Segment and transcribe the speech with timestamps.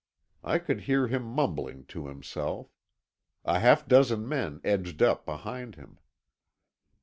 [0.43, 2.73] I could hear him mumbling to himself.
[3.45, 5.99] A half dozen men edged up behind him.